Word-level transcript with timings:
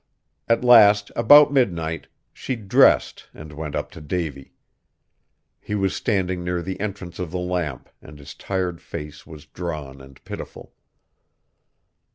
At 0.47 0.63
last, 0.63 1.11
about 1.15 1.53
midnight, 1.53 2.07
she 2.33 2.55
dressed 2.55 3.29
and 3.35 3.53
went 3.53 3.75
up 3.75 3.91
to 3.91 4.01
Davy. 4.01 4.55
He 5.59 5.75
was 5.75 5.95
standing 5.95 6.43
near 6.43 6.63
the 6.63 6.79
entrance 6.79 7.19
of 7.19 7.29
the 7.29 7.37
lamp, 7.37 7.87
and 8.01 8.17
his 8.17 8.33
tired 8.33 8.81
face 8.81 9.27
was 9.27 9.45
drawn 9.45 10.01
and 10.01 10.19
pitiful. 10.25 10.73